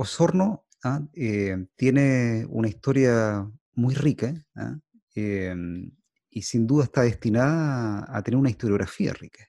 [0.00, 1.00] Osorno ¿ah?
[1.12, 4.76] eh, tiene una historia muy rica ¿ah?
[5.14, 5.90] em,
[6.30, 9.44] y sin duda está destinada a tener una historiografía rica.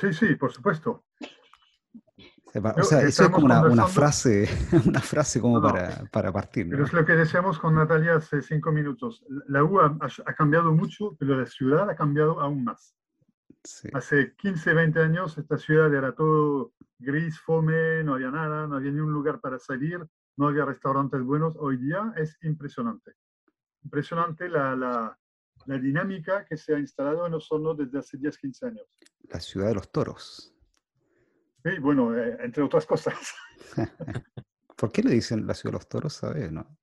[0.00, 1.04] Sí, sí, por supuesto.
[2.54, 4.48] O sea, eso es como una, frase,
[4.86, 6.68] una frase como para, para, partir.
[6.68, 9.24] Pero es lo que decíamos con Natalia hace cinco minutos.
[9.46, 9.98] La U ha,
[10.36, 12.96] cambiado mucho, pero la ciudad ha cambiado aún más.
[13.92, 18.90] Hace 15, 20 años esta ciudad era todo gris, fome, no había nada, no había
[18.90, 21.56] ni un lugar para salir, no había restaurantes buenos.
[21.58, 23.12] Hoy día es impresionante.
[23.84, 25.18] Impresionante la, la,
[25.66, 28.86] la dinámica que se ha instalado en Osorno desde hace 10, 15 años.
[29.28, 30.54] La ciudad de los toros.
[31.62, 33.34] Sí, bueno, eh, entre otras cosas.
[34.76, 36.14] ¿Por qué le dicen la ciudad de los toros?
[36.14, 36.50] ¿Sabes?
[36.50, 36.78] No?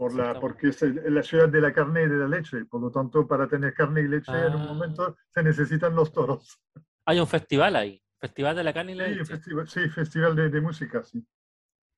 [0.00, 2.64] Por la, porque es la ciudad de la carne y de la leche.
[2.64, 4.72] Por lo tanto, para tener carne y leche en un ah.
[4.72, 6.58] momento se necesitan los toros.
[7.04, 8.02] Hay un festival ahí.
[8.18, 9.26] Festival de la carne y la leche.
[9.26, 11.22] Festival, sí, festival de, música, sí.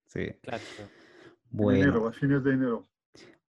[0.07, 0.33] Sí.
[0.43, 0.65] Claro.
[1.51, 1.80] Bueno.
[1.80, 2.88] enero, a fines de enero.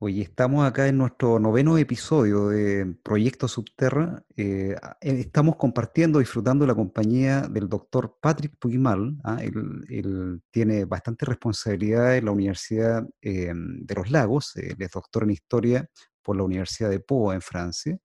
[0.06, 4.22] Oye, estamos acá en nuestro noveno episodio de Proyecto Subterra.
[4.36, 9.16] Eh, eh, estamos compartiendo, disfrutando la compañía del doctor Patrick Puigmal.
[9.24, 9.38] ¿ah?
[9.42, 14.54] Él, tiene bastante responsabilidad en la Universidad eh, de los Lagos.
[14.58, 15.88] Él es doctor en Historia
[16.22, 17.98] por la Universidad de Po en Francia,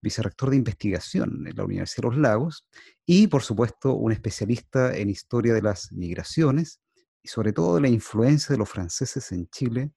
[0.00, 2.66] vicerrector de investigación en la Universidad de los Lagos
[3.04, 6.80] y, por supuesto, un especialista en historia de las migraciones
[7.22, 9.92] y sobre todo de la influencia de los franceses en Chile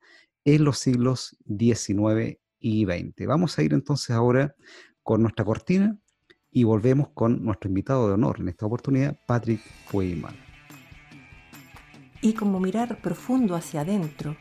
[0.48, 3.28] en los siglos XIX y XX.
[3.28, 4.56] Vamos a ir entonces ahora
[5.04, 5.98] con nuestra cortina
[6.50, 10.34] y volvemos con nuestro invitado de honor en esta oportunidad, Patrick Pueyman.
[12.22, 14.38] Y como mirar profundo hacia adentro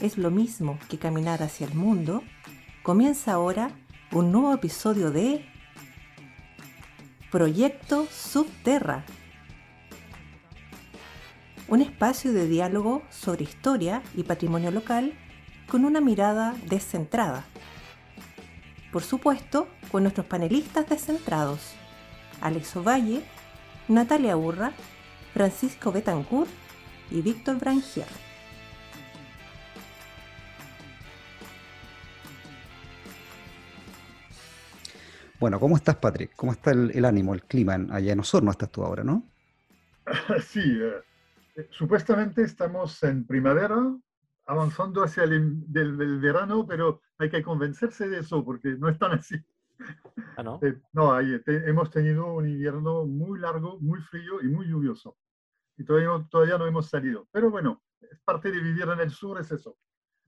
[0.00, 2.22] es lo mismo que caminar hacia el mundo,
[2.82, 3.70] comienza ahora
[4.12, 5.44] un nuevo episodio de
[7.30, 9.04] Proyecto Subterra.
[11.68, 15.12] Un espacio de diálogo sobre historia y patrimonio local
[15.70, 17.44] con una mirada descentrada.
[18.92, 21.74] Por supuesto, con nuestros panelistas descentrados,
[22.40, 23.22] Alex Ovalle,
[23.86, 24.72] Natalia Urra,
[25.32, 26.50] Francisco Betancourt
[27.10, 28.06] y Víctor Brangier.
[35.38, 36.34] Bueno, ¿cómo estás, Patrick?
[36.34, 38.50] ¿Cómo está el, ánimo, el clima allá en Osorno?
[38.50, 39.22] Estás tú ahora, ¿no?
[40.42, 43.76] Sí, eh, supuestamente estamos en primavera,
[44.50, 49.12] avanzando hacia el, del, verano, pero hay que convencerse de eso porque no es tan
[49.12, 49.36] así.
[50.36, 50.58] ¿Ah, no?
[50.62, 55.16] Eh, no, hemos tenido un invierno muy largo, muy frío y muy lluvioso.
[55.76, 57.28] Y todavía, todavía no hemos salido.
[57.30, 59.78] Pero bueno, es parte de vivir en el sur, es eso.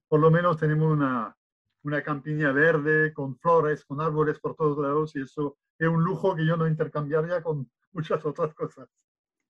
[0.09, 1.37] Por lo menos tenemos una,
[1.83, 6.37] una campiña verde, con flores, con árboles por todos lados, y eso es un lujo
[6.37, 8.89] que yo no intercambiaría con muchas otras cosas.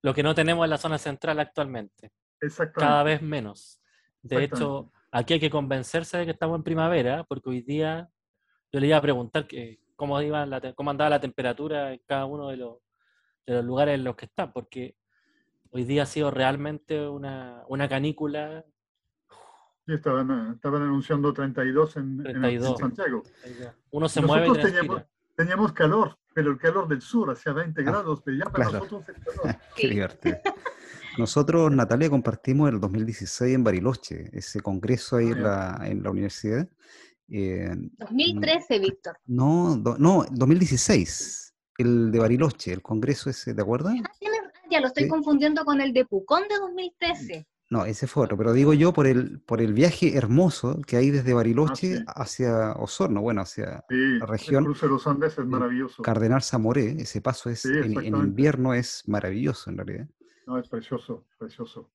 [0.00, 2.10] Lo que no tenemos en la zona central actualmente.
[2.40, 2.88] Exactamente.
[2.88, 3.81] Cada vez menos.
[4.22, 8.08] De hecho, aquí hay que convencerse de que estamos en primavera, porque hoy día
[8.72, 12.24] yo le iba a preguntar que, cómo, iba la, cómo andaba la temperatura en cada
[12.26, 12.78] uno de los,
[13.46, 14.96] de los lugares en los que está, porque
[15.70, 18.64] hoy día ha sido realmente una, una canícula.
[19.86, 23.22] Sí, estaban, estaban anunciando 32 en, en Santiago.
[23.90, 24.48] Uno se mueve.
[24.48, 25.02] Y teníamos,
[25.34, 29.08] teníamos calor, pero el calor del sur, hacía 20 ah, grados, pero ya para nosotros
[29.08, 29.56] es calor.
[29.76, 30.38] Qué divertido.
[31.18, 36.68] Nosotros, Natalia, compartimos el 2016 en Bariloche, ese congreso ahí en la, en la universidad.
[37.28, 39.18] 2013, Víctor.
[39.26, 43.88] No, no, 2016, el de Bariloche, el congreso ese, ¿de acuerdo?
[43.90, 44.10] Ah,
[44.70, 47.46] ya lo estoy confundiendo con el de Pucón de 2013.
[47.70, 51.10] No, ese fue otro, pero digo yo por el, por el viaje hermoso que hay
[51.10, 54.64] desde Bariloche ah, hacia Osorno, bueno, hacia la región.
[54.64, 56.02] El cruce de los Andes es maravilloso.
[56.02, 60.08] Cardenal Zamoré, ese paso es en, invierno es maravilloso en realidad.
[60.46, 61.90] No, es precioso, precioso.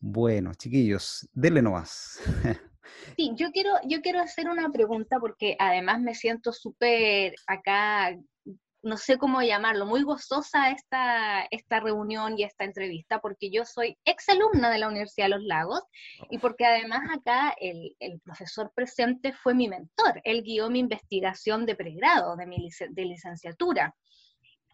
[0.00, 2.20] Bueno, chiquillos, denle nomás.
[3.16, 8.16] Sí, yo quiero, yo quiero hacer una pregunta porque además me siento súper acá,
[8.82, 13.96] no sé cómo llamarlo, muy gozosa esta, esta reunión y esta entrevista porque yo soy
[14.04, 15.82] exalumna de la Universidad de los Lagos
[16.30, 20.20] y porque además acá el, el profesor presente fue mi mentor.
[20.24, 23.94] Él guió mi investigación de pregrado, de mi de licenciatura.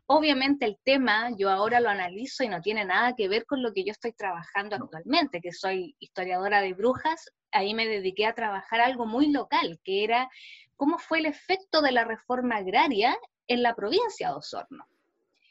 [0.09, 3.73] Obviamente el tema yo ahora lo analizo y no tiene nada que ver con lo
[3.73, 7.33] que yo estoy trabajando actualmente, que soy historiadora de brujas.
[7.51, 10.31] Ahí me dediqué a trabajar algo muy local, que era
[10.77, 13.19] cómo fue el efecto de la reforma agraria
[13.49, 14.87] en la provincia de Osorno.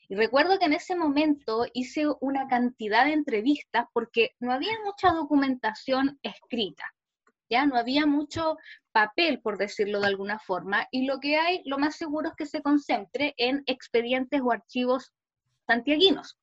[0.07, 5.09] Y recuerdo que en ese momento hice una cantidad de entrevistas porque no había mucha
[5.09, 6.94] documentación escrita.
[7.49, 8.57] Ya no había mucho
[8.91, 12.45] papel, por decirlo de alguna forma, y lo que hay, lo más seguro es que
[12.45, 15.13] se concentre en expedientes o archivos
[15.67, 16.37] santiaguinos.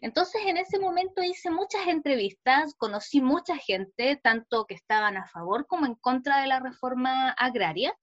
[0.00, 5.66] Entonces, en ese momento hice muchas entrevistas, conocí mucha gente, tanto que estaban a favor
[5.66, 7.94] como en contra de la reforma agraria.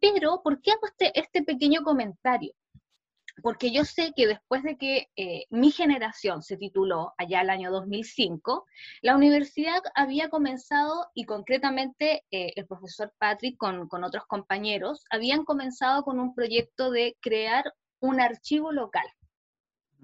[0.00, 2.52] Pero, ¿por qué hago este, este pequeño comentario?
[3.44, 7.70] Porque yo sé que después de que eh, mi generación se tituló allá el año
[7.70, 8.64] 2005,
[9.02, 15.44] la universidad había comenzado, y concretamente eh, el profesor Patrick con, con otros compañeros, habían
[15.44, 17.70] comenzado con un proyecto de crear
[18.00, 19.04] un archivo local,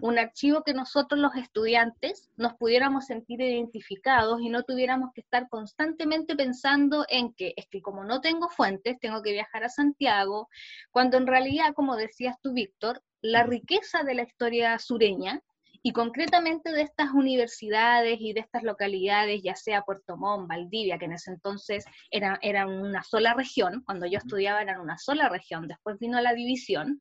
[0.02, 5.48] un archivo que nosotros los estudiantes nos pudiéramos sentir identificados y no tuviéramos que estar
[5.48, 10.48] constantemente pensando en que es que como no tengo fuentes, tengo que viajar a Santiago,
[10.90, 15.42] cuando en realidad, como decías tú, Víctor, la riqueza de la historia sureña
[15.82, 21.06] y concretamente de estas universidades y de estas localidades, ya sea Puerto Montt, Valdivia, que
[21.06, 25.68] en ese entonces eran era una sola región, cuando yo estudiaba eran una sola región,
[25.68, 27.00] después vino la división.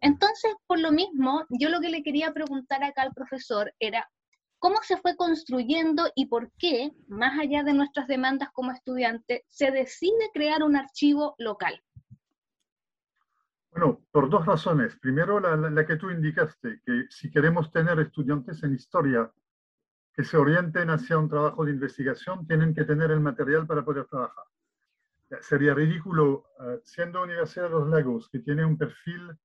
[0.00, 4.08] Entonces, por lo mismo, yo lo que le quería preguntar acá al profesor era,
[4.58, 9.70] ¿cómo se fue construyendo y por qué, más allá de nuestras demandas como estudiante, se
[9.70, 11.80] decide crear un archivo local?
[13.70, 14.96] Bueno, por dos razones.
[14.96, 19.30] Primero, la, que tú indicaste, que si queremos tener estudiantes en historia
[20.14, 24.06] que se orienten hacia un trabajo de investigación, tienen que tener el material para poder
[24.06, 24.44] trabajar.
[25.42, 29.36] Sería ridículo, eh, siendo Universidad de los Lagos, que tiene un perfil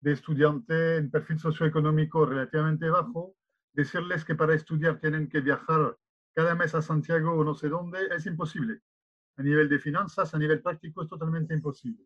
[0.00, 3.34] de estudiante, un perfil socioeconómico relativamente bajo,
[3.72, 5.96] decirles que para estudiar tienen que viajar
[6.34, 8.80] cada mes a Santiago o no sé dónde, es imposible.
[9.36, 12.04] A nivel de finanzas, a nivel práctico, es totalmente imposible.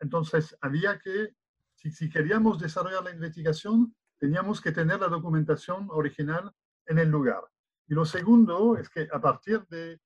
[0.00, 1.34] Entonces, había que,
[1.74, 6.52] si, queríamos desarrollar la investigación, teníamos que tener la documentación original
[6.86, 7.42] en el lugar.
[7.88, 10.00] Y lo segundo es que a partir de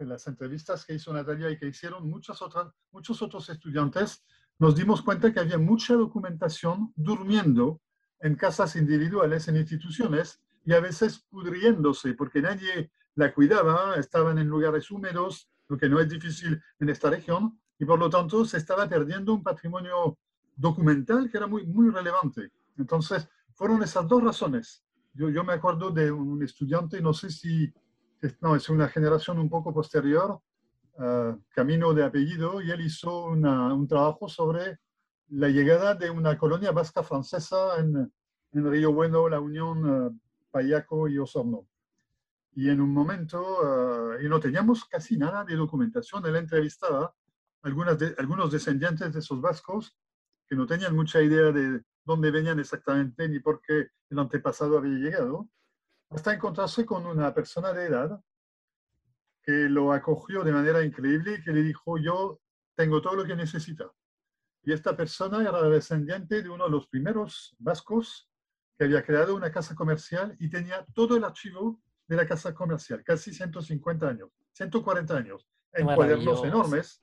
[0.00, 4.22] las entrevistas que hizo Natalia y que hicieron muchas otras, muchos otros estudiantes,
[4.62, 7.80] nos dimos cuenta que había mucha documentación durmiendo
[8.20, 14.46] en casas individuales, en instituciones, y a veces pudriéndose, porque nadie la cuidaba, estaban en
[14.46, 18.58] lugares húmedos, lo que no es difícil en esta región, y por lo tanto se
[18.58, 20.16] estaba perdiendo un patrimonio
[20.54, 22.52] documental que era muy, muy relevante.
[22.78, 24.84] Entonces, fueron esas dos razones.
[25.12, 27.74] Yo, yo me acuerdo de un estudiante, no sé si,
[28.40, 30.40] no, es una generación un poco posterior,
[30.98, 34.78] uh, Camino de apellido, y él hizo una, un trabajo sobre
[35.28, 38.12] la llegada de una colonia vasca francesa en,
[38.52, 40.18] en Río Bueno, la Unión uh,
[40.50, 41.66] Payaco y Osorno.
[42.54, 47.14] Y en un momento, uh, y no teníamos casi nada de documentación, él entrevistaba
[47.62, 49.96] algunas de, algunos descendientes de esos vascos
[50.48, 54.98] que no tenían mucha idea de dónde venían exactamente ni por qué el antepasado había
[54.98, 55.48] llegado,
[56.10, 58.20] hasta encontrarse con una persona de edad
[59.42, 62.40] que lo acogió de manera increíble y que le dijo, yo
[62.76, 63.90] tengo todo lo que necesita.
[64.64, 68.30] Y esta persona era descendiente de uno de los primeros vascos
[68.78, 73.02] que había creado una casa comercial y tenía todo el archivo de la casa comercial,
[73.04, 77.02] casi 150 años, 140 años, en cuadernos enormes,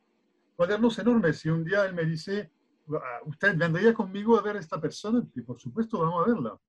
[0.55, 1.45] cuadernos enormes.
[1.45, 2.51] Y un día él me dice,
[2.93, 5.25] ah, ¿usted vendría conmigo a ver a esta persona?
[5.35, 6.59] Y por supuesto, vamos a verla.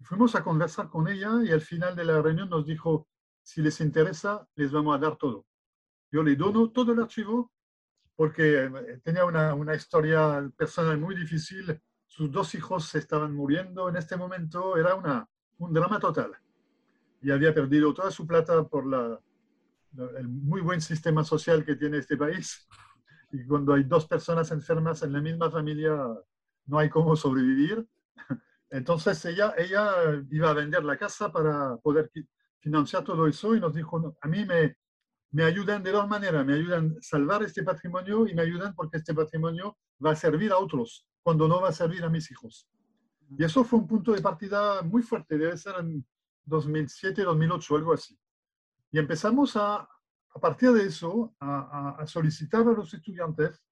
[0.00, 3.08] fuimos a conversar con ella y al final de la reunión nos dijo,
[3.44, 5.46] si les interesa, les vamos a dar todo.
[6.10, 7.52] Yo le dono todo el archivo
[8.16, 11.80] porque eh, tenía una, una historia personal muy difícil.
[12.06, 14.76] Sus dos hijos se estaban muriendo en este momento.
[14.76, 16.32] Era una, un drama total.
[17.22, 19.20] Y había perdido toda su plata por la,
[20.18, 22.66] el muy buen sistema social que tiene este país
[23.34, 25.96] y cuando hay dos personas enfermas en la misma familia
[26.66, 27.84] no hay cómo sobrevivir.
[28.70, 29.90] Entonces ella, ella
[30.30, 32.10] iba a vender la casa para poder
[32.64, 34.74] financiar todo eso y nos dijo, a mí me,
[35.32, 38.96] me ayudan de dos maneras, me ayudan a salvar este patrimonio y me ayudan porque
[38.96, 42.66] este patrimonio va a servir a otros cuando no va a servir a mis hijos.
[43.36, 46.06] Y eso fue un punto de partida muy fuerte, debe ser en
[46.46, 48.18] 2007, 2008, algo así.
[48.90, 53.62] Y empezamos a, a partir de eso, a, solicitar a los estudiantes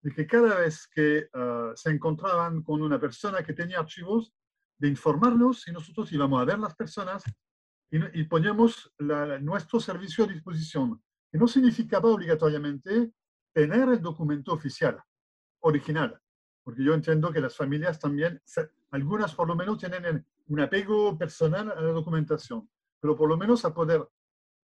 [0.00, 4.32] de que cada vez que ah, se encontraban con una persona que tenía archivos,
[4.78, 7.24] de informarnos y nosotros íbamos a ver las personas
[7.90, 8.92] y, y poníamos
[9.40, 11.02] nuestro servicio a disposición.
[11.30, 13.12] Que no significaba obligatoriamente
[13.52, 15.02] tener el documento oficial,
[15.60, 16.20] original,
[16.62, 18.40] porque yo entiendo que las familias también,
[18.90, 22.68] algunas por lo menos tienen un apego personal a la documentación,
[23.00, 24.06] pero por lo menos a poder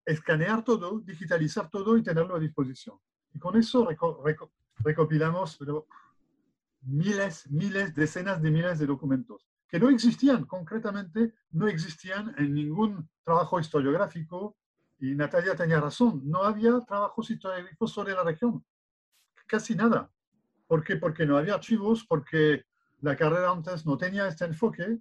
[0.04, 2.98] escanear todo, digitalizar todo y tenerlo a disposición.
[3.32, 3.88] Y con eso
[4.78, 5.58] recopilamos
[6.82, 13.10] miles, miles, decenas de miles de documentos que no existían, concretamente, no existían en ningún
[13.24, 14.56] trabajo historiográfico.
[15.00, 18.64] Y Natalia tenía razón, no había trabajos historiográficos sobre la región,
[19.48, 20.12] casi nada.
[20.68, 20.94] ¿Por qué?
[20.94, 22.66] Porque no había archivos, porque
[23.00, 25.00] la carrera antes no tenía este enfoque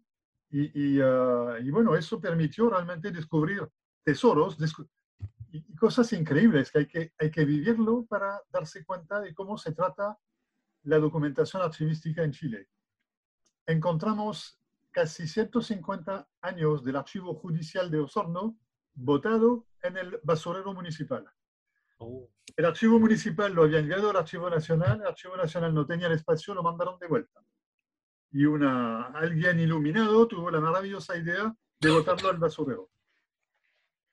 [0.50, 3.70] Y, ah, y, bueno, eso permitió realmente descubrir
[4.03, 4.58] tesoros
[5.51, 9.74] y, cosas increíbles que hay, que hay que vivirlo para darse cuenta de cómo se
[9.74, 10.18] trata
[10.86, 12.70] la documentación archivística en Chile.
[13.68, 14.60] Encontramos
[14.93, 18.57] casi 150 años del archivo judicial de Osorno
[18.93, 21.25] botado en el basurero municipal.
[21.97, 22.29] Oh.
[22.55, 26.13] El archivo municipal lo había enviado al archivo nacional, el archivo nacional no tenía el
[26.13, 27.43] espacio, lo mandaron de vuelta
[28.33, 32.89] y una, alguien iluminado tuvo la maravillosa idea de botarlo al basurero.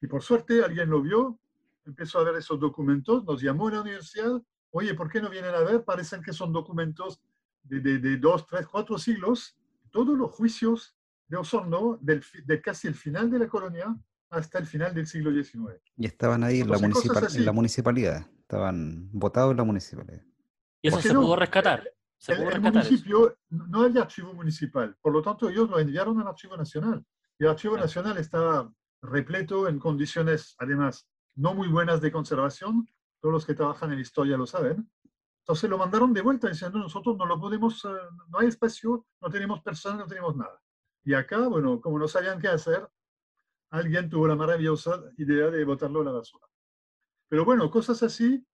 [0.02, 1.40] Y por suerte alguien lo vio,
[1.86, 4.40] empezó a ver esos documentos, nos llamó a la universidad,
[4.72, 5.84] oye, ¿por qué no vienen a ver?
[5.84, 7.22] Parecen que son documentos
[7.62, 9.56] de, de, dos, tres, cuatro siglos,
[9.90, 10.96] todos los juicios
[11.28, 13.96] de Osorno, del, de casi el final de la colonia
[14.30, 15.80] hasta el final del siglo XIX.
[15.96, 20.22] Y estaban ahí en, la, en la, municipalidad, estaban votados en la municipalidad.
[20.82, 21.84] ¿Y eso se pudo rescatar?
[22.28, 27.04] el, municipio no hay archivo municipal, por lo tanto ellos lo enviaron al Archivo Nacional.
[27.38, 28.70] Y el Archivo Nacional estaba
[29.02, 32.86] repleto en condiciones, además, no muy buenas de conservación.
[33.20, 34.90] Todos los que trabajan en historia lo saben.
[35.50, 37.88] Entonces lo mandaron de vuelta diciendo, nosotros no lo podemos, eh,
[38.28, 40.62] no hay espacio, no tenemos personas, no tenemos nada.
[41.02, 42.88] Y acá, bueno, como no sabían qué hacer,
[43.70, 46.46] alguien tuvo la maravillosa idea de botarlo a la basura.
[47.28, 48.46] Pero bueno, cosas así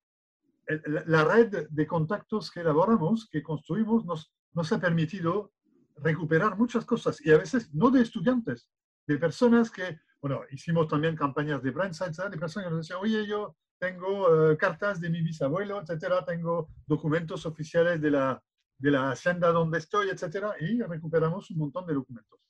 [1.07, 5.53] la red de contactos que elaboramos, que construimos, nos, nos ha permitido
[5.97, 8.71] recuperar muchas cosas y a veces no de estudiantes,
[9.07, 13.26] de personas que, bueno, hicimos también campañas de prensa, de personas que nos decían, oye,
[13.26, 18.42] yo tengo eh, cartas de mi bisabuelo, etcétera, tengo documentos oficiales de la,
[18.78, 22.40] de la hacienda donde estoy, etcétera, y recuperamos un montón de documentos.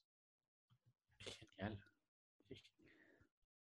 [1.19, 1.79] Genial.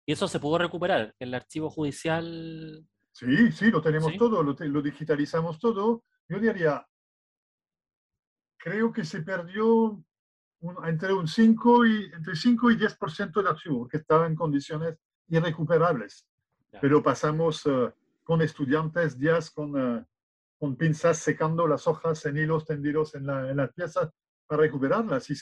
[0.05, 1.15] ¿Y eso se pudo recuperar?
[1.19, 6.05] ¿El archivo judicial Sí, sí, lo tenemos todo, lo, digitalizamos todo.
[6.29, 6.87] Yo diría,
[8.57, 10.03] creo que se perdió
[10.85, 14.97] entre, un 5 y, entre 5 y 10% del archivo, que estaba en condiciones
[15.29, 16.27] irrecuperables.
[16.81, 17.93] Pero pasamos eh,
[18.25, 20.05] con estudiantes días con, eh,
[20.59, 24.11] con pinzas secando las hojas en hilos tendidos en, la, en las piezas
[24.47, 25.35] para recuperarlas y,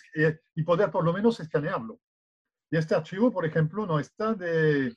[0.55, 2.01] y poder por lo menos escanearlo.
[2.71, 4.95] Y este archivo, por ejemplo, no está de,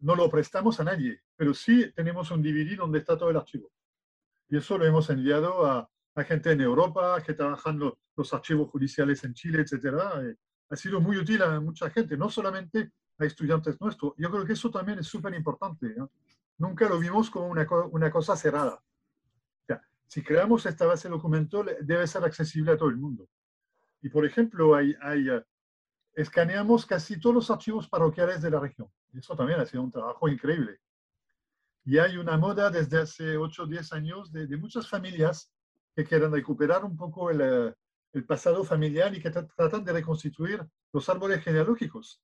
[0.00, 3.70] no lo prestamos a nadie, pero sí tenemos un DVD donde está todo el archivo.
[4.48, 5.88] Y eso lo hemos enviado a,
[6.26, 9.84] gente en Europa que trabajan los, archivos judiciales en Chile, etc.
[10.20, 10.34] Eh,
[10.68, 14.14] ha sido muy útil a mucha gente, no solamente a estudiantes nuestros.
[14.16, 15.94] Yo creo que eso también es súper importante.
[16.56, 18.82] Nunca lo vimos como una, una cosa cerrada.
[20.06, 23.28] si creamos esta base de documento, debe ser accesible a todo el mundo.
[24.00, 25.44] Y por ejemplo, hay, hay eh,
[26.14, 28.88] escaneamos casi todos los archivos parroquiales de la región.
[29.12, 30.80] Eso también ha sido un trabajo increíble.
[31.84, 35.52] Y hay una moda desde hace 8 o 10 años de, muchas familias
[35.94, 37.74] que quieren recuperar un poco el, eh,
[38.12, 42.22] el pasado familiar y que tratan de reconstituir los árboles genealógicos.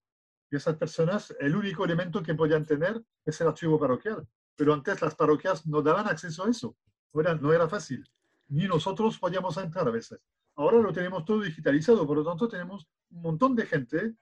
[0.55, 4.25] Y esas personas, el único elemento que podían tener es el archivo parroquial.
[4.55, 6.77] Pero antes las parroquias no daban acceso a eso.
[7.13, 8.09] No era, no era fácil.
[8.47, 10.21] Ni nosotros podíamos entrar a veces.
[10.55, 14.15] Ahora lo tenemos todo digitalizado, por lo tanto tenemos un montón de gente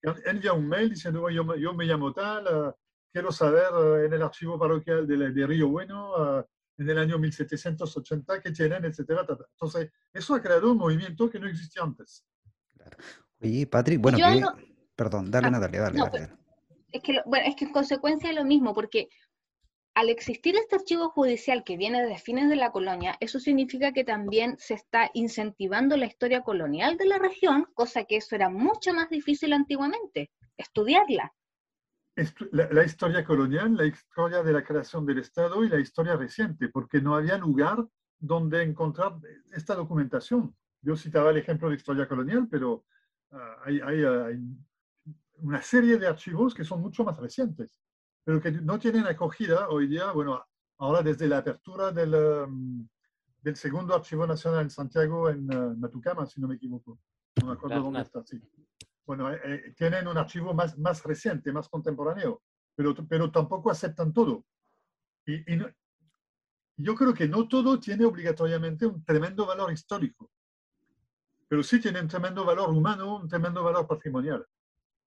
[0.00, 2.74] que envía un mail diciendo, yo, yo me llamo tal, ah,
[3.12, 6.46] quiero saber ah, en el archivo parroquial de, Río Bueno, ah,
[6.78, 9.26] en el año 1780, qué tienen, etcétera.
[9.28, 12.24] Entonces, eso ha creado un movimiento que no existía antes.
[12.74, 12.96] Claro.
[13.42, 14.16] Oye, Patrick, bueno,
[14.96, 16.28] perdón, dale, Natalia, dale, dale.
[16.92, 19.08] Es que, bueno, es que en consecuencia es lo mismo, porque
[19.94, 24.04] al existir este archivo judicial que viene desde fines de la colonia, eso significa que
[24.04, 28.92] también se está incentivando la historia colonial de la región, cosa que eso era mucho
[28.92, 31.32] más difícil antiguamente, estudiarla.
[32.52, 37.00] La, historia colonial, la historia de la creación del Estado y la historia reciente, porque
[37.00, 37.84] no había lugar
[38.18, 39.14] donde encontrar
[39.52, 40.54] esta documentación.
[40.80, 42.84] Yo citaba el ejemplo de historia colonial, pero
[43.32, 43.80] ah, hay
[45.36, 47.80] una serie de archivos que son mucho más recientes
[48.24, 50.42] pero que no tienen acogida hoy día, bueno,
[50.78, 52.88] ahora desde la apertura del, um,
[53.42, 56.98] del segundo Archivo Nacional en Santiago, en uh, Matucama, si no me equivoco.
[57.40, 58.40] No me acuerdo dónde está, sí.
[59.06, 62.42] Bueno, eh, eh, tienen un archivo más, más reciente, más contemporáneo,
[62.74, 64.46] pero, pero tampoco aceptan todo.
[65.26, 65.60] Y, y
[66.78, 70.30] yo creo que no todo tiene obligatoriamente un tremendo valor histórico,
[71.46, 74.46] pero sí tiene un tremendo valor humano, un tremendo valor patrimonial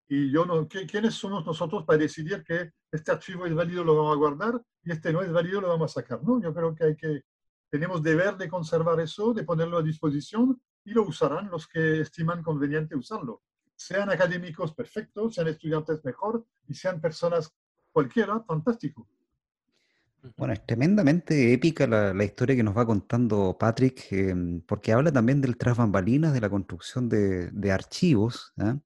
[0.09, 4.15] y yo no, ¿quiénes somos nosotros para decidir que este archivo es válido, lo vamos
[4.15, 6.23] a guardar, y este no es válido, lo vamos a sacar?
[6.23, 7.21] No, yo creo que, hay que
[7.69, 12.41] tenemos deber de conservar eso, de ponerlo a disposición, y lo usarán los que estiman
[12.41, 13.41] conveniente usarlo.
[13.75, 17.53] Sean académicos, perfectos, sean estudiantes, mejor, y sean personas
[17.91, 19.07] cualquiera, fantástico.
[20.35, 25.41] Bueno, es tremendamente épica la, historia que nos va contando Patrick, em, porque habla también
[25.41, 28.53] del tras bambalinas, de la construcción de, archivos.
[28.57, 28.77] ¿ah?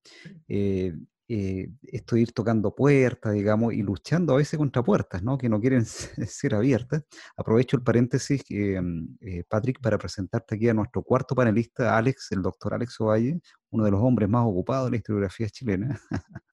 [0.47, 0.93] Eh,
[1.33, 5.37] eh, esto de ir tocando puertas, digamos, y luchando a veces contra puertas, ¿no?
[5.37, 5.85] Que no quieren
[6.27, 7.03] ser abiertas.
[7.37, 12.41] Aprovecho el paréntesis, em, eh, Patrick, para presentarte aquí a nuestro cuarto panelista, Alex, el
[12.41, 16.01] doctor Alex Ovalle, uno de los hombres más ocupados de la historiografía chilena,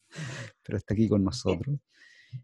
[0.62, 1.76] pero está aquí con nosotros.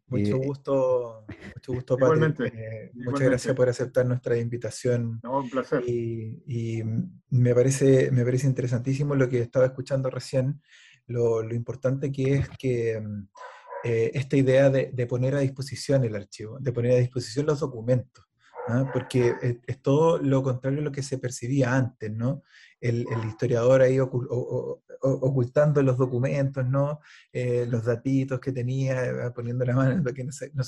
[0.08, 2.92] Mucho eh, gusto, mucho gusto, Patrick.
[2.94, 5.20] muchas gracias por aceptar nuestra invitación.
[5.22, 5.84] un placer.
[5.86, 6.82] Y,
[7.30, 10.60] me, parece, me parece interesantísimo lo que estaba escuchando recién,
[11.06, 13.28] lo, importante que es que mm,
[13.84, 18.24] eh, esta idea de, poner a disposición el archivo, de poner a disposición los documentos,
[18.68, 18.90] ¿ah?
[18.92, 22.42] porque es, todo lo contrario a lo que se percibía antes, ¿no?
[22.80, 23.98] El, historiador ahí
[25.00, 27.00] ocultando los documentos, ¿no?
[27.32, 30.26] Eh, los datitos que tenía, eh, poniendo la mano para que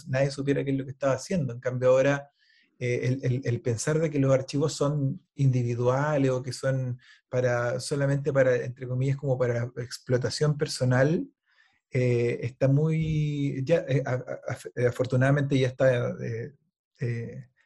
[0.08, 1.52] nadie supiera qué es lo que estaba haciendo.
[1.52, 2.30] En cambio ahora
[2.78, 6.98] eh, el, pensar de que los archivos son individuales o que son
[7.30, 11.26] para solamente para, entre comillas, como para explotación personal,
[11.90, 14.02] eh, está muy, ya, eh,
[14.86, 16.14] afortunadamente ya está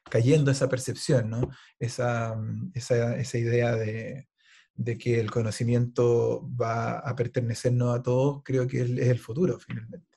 [0.08, 1.50] cayendo esa percepción, ¿no?
[1.78, 4.28] esa, mm, esa, esa idea de,
[4.74, 10.09] de, que el conocimiento va a pertenecernos a todos, creo que es el futuro finalmente.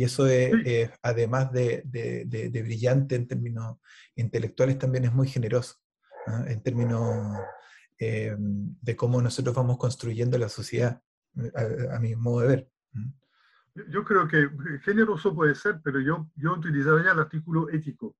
[0.00, 3.76] Y eso es, además de, de, brillante en términos
[4.14, 5.74] intelectuales, también es muy generoso,
[6.26, 6.42] ¿ah?
[6.46, 7.36] en términos
[7.98, 11.02] eh, de cómo nosotros vamos construyendo la sociedad,
[11.92, 12.68] a, mi modo de ver.
[13.90, 14.48] Yo creo que
[14.84, 18.16] generoso puede ser, pero yo, yo utilizaría el artículo ético.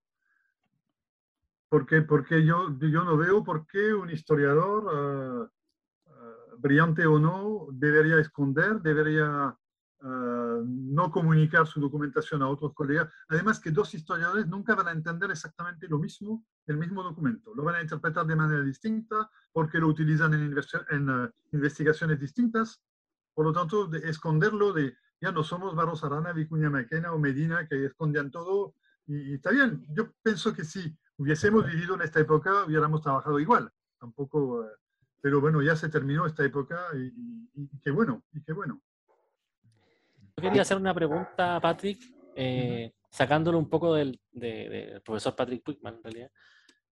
[1.71, 5.51] Porque, porque yo, yo no veo por qué un historiador, ah,
[6.09, 9.57] ah, brillante o no, debería esconder, debería
[10.03, 13.13] Ah, no comunicar su documentación a otros colegas.
[13.29, 17.55] Además que dos historiadores nunca van a entender exactamente lo mismo, el mismo documento.
[17.55, 22.83] Lo van a interpretar de manera distinta porque lo utilizan en, ah, investigaciones distintas.
[23.35, 27.67] Por lo tanto, de esconderlo de, ya no somos Barros Arana, Vicuña Maquena o Medina
[27.69, 28.75] que escondían todo.
[29.07, 33.71] Y, está bien, yo pienso que si hubiésemos vivido en esta época, hubiéramos trabajado igual.
[33.99, 34.69] Tampoco, ah,
[35.21, 38.81] pero bueno, ya se terminó esta época y, y qué bueno, y qué bueno
[40.37, 42.01] quería hacer una pregunta Patrick,
[42.35, 44.21] eh, sacándolo un poco del,
[45.05, 46.31] profesor Patrick Puigman, en realidad,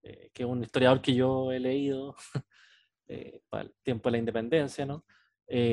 [0.02, 2.14] eh, que es un historiador que yo he leído
[3.08, 5.04] eh, para el tiempo de la independencia, ¿no?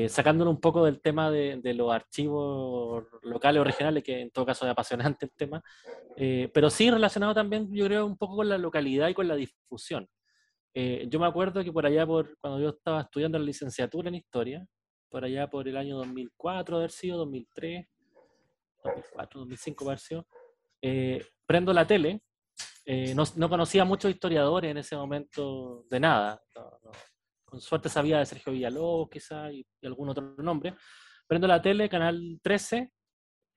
[0.08, 4.64] sacándolo un poco del tema de, los archivos locales o regionales, que en todo caso
[4.64, 5.62] es apasionante el tema,
[6.16, 10.08] pero sí relacionado también, yo creo, un poco con la localidad y con la difusión.
[10.72, 14.66] yo me acuerdo que por allá, por, cuando yo estaba estudiando la licenciatura en historia,
[15.08, 17.86] por allá por el año 2004, haber sido 2003,
[18.84, 20.26] 2004, 2005, haber sido,
[20.82, 22.22] eh, prendo la tele.
[22.84, 26.40] Eh, no, no, conocía muchos historiadores en ese momento de nada.
[27.44, 30.74] con suerte sabía de Sergio Villalobos, quizá, y, algún otro nombre.
[31.26, 32.92] Prendo la tele, Canal 13.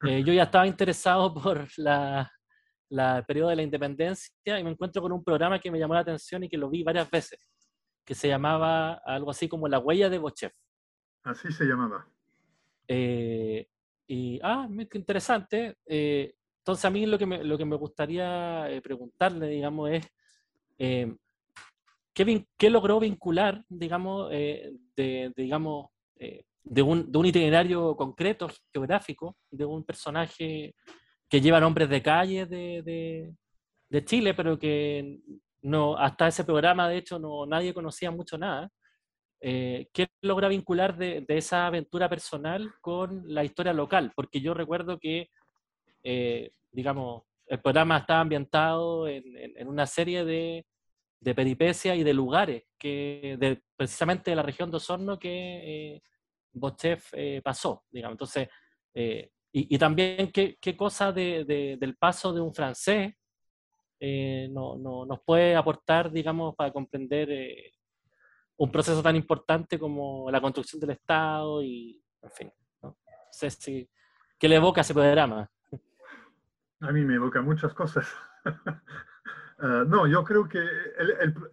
[0.07, 2.31] Eh, yo ya estaba interesado por la,
[2.89, 5.99] la periodo de la independencia y me encuentro con un programa que me llamó la
[6.01, 7.39] atención y que lo vi varias veces,
[8.05, 10.53] que se llamaba algo así como La huella de Bochef.
[11.23, 12.07] Así se llamaba.
[12.87, 13.67] Eh,
[14.07, 15.77] y, ah, qué interesante.
[15.85, 20.07] Eh, entonces a mí lo que me, lo que me gustaría eh, preguntarle, digamos, es
[20.77, 29.65] ¿qué, ¿qué, logró vincular, digamos, de, digamos, de un, de, un, itinerario concreto, geográfico, de
[29.65, 30.75] un personaje
[31.27, 33.33] que lleva nombres de calles de, de,
[33.89, 35.19] de Chile, pero que
[35.61, 38.71] no, hasta ese programa, de hecho, no, nadie conocía mucho nada.
[39.41, 44.11] Eh, ¿qué logra vincular de, esa aventura personal con la historia local?
[44.15, 45.29] Porque yo recuerdo que,
[46.03, 50.65] eh, digamos, el programa estaba ambientado en, una serie de,
[51.35, 56.01] peripecias y de lugares que de, precisamente de la región de Osorno que eh,
[57.13, 58.15] eh, pasó, digamos.
[58.15, 58.49] Entonces,
[59.51, 63.13] y, también qué, qué cosa del paso de un francés
[64.51, 67.29] no, nos puede aportar, digamos, para comprender
[68.59, 72.51] un proceso tan importante como la construcción del Estado y, en fin,
[72.83, 72.97] ¿no?
[73.31, 73.89] sé si,
[74.37, 75.49] ¿qué le evoca ese programa?
[76.81, 78.05] A mí me evoca muchas cosas.
[79.59, 80.61] Ah, no, yo creo que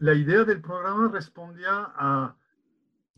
[0.00, 2.36] la idea del programa respondía a,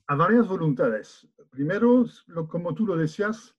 [0.07, 1.27] a varias voluntades.
[1.51, 3.57] Primero, lo, como tú lo decías,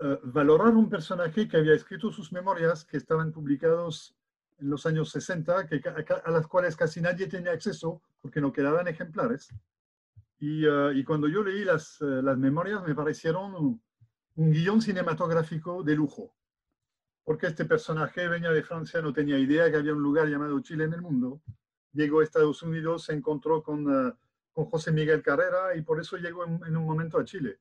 [0.00, 4.15] ah, valorar un personaje que había escrito sus memorias, que estaban publicados
[4.58, 5.82] en los años 60, que,
[6.24, 9.48] a, las cuales casi nadie tenía acceso porque no quedaban ejemplares.
[10.38, 13.82] Y, uh, y cuando yo leí las, uh, las, memorias me parecieron un,
[14.34, 16.34] guion cinematográfico de lujo.
[17.24, 20.84] porque este personaje venía de Francia, no tenía idea que había un lugar llamado Chile
[20.84, 21.40] en el mundo.
[21.92, 24.12] Llegó a Estados Unidos, se encontró con, eh,
[24.52, 27.58] con José Miguel Carrera y por eso llegó en, un momento a Chile.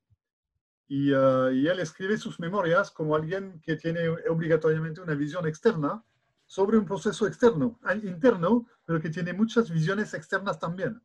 [0.87, 6.03] Y, y, él escribe sus memorias como alguien que tiene obligatoriamente una visión externa
[6.45, 11.01] sobre un proceso externo, interno, pero que tiene muchas visiones externas también,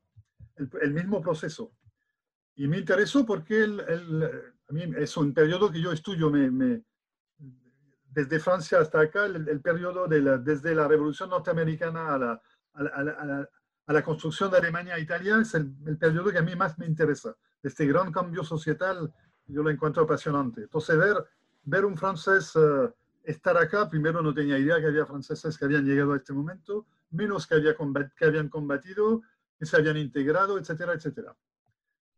[0.56, 1.72] el, mismo proceso.
[2.54, 3.80] Y me interesó porque el,
[4.68, 6.82] a mí es un periodo que yo estudio, me,
[8.10, 12.42] desde Francia hasta acá, el, periodo de la, desde la Revolución Norteamericana a la,
[12.74, 16.86] a la, construcción de Alemania e Italia, es el, periodo que a mí más me
[16.86, 17.34] interesa.
[17.62, 19.12] Este gran cambio societal,
[19.46, 20.62] yo lo encuentro apasionante.
[20.62, 21.16] Entonces, ver,
[21.62, 22.90] ver un francés eh,
[23.22, 26.86] estar acá, primero no tenía idea que había franceses que habían llegado a este momento,
[27.10, 27.74] menos que, había
[28.16, 29.22] que habían combatido,
[29.58, 31.36] que se habían integrado, etcétera, etcétera.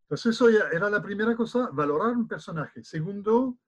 [0.03, 2.85] Entonces, eso era la primera cosa, valorar un personaje.
[2.85, 3.59] Segundo,